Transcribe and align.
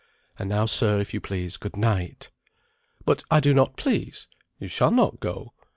And 0.39 0.49
now, 0.49 0.65
sir, 0.65 0.99
if 0.99 1.13
you 1.13 1.21
please, 1.21 1.57
good 1.57 1.75
night." 1.77 2.31
"But 3.05 3.21
I 3.29 3.39
do 3.39 3.53
not 3.53 3.77
please. 3.77 4.27
You 4.57 4.67
shall 4.67 4.89
not 4.89 5.19
go. 5.19 5.53